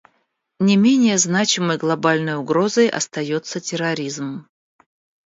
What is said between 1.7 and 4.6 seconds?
глобальной угрозой остается терроризм.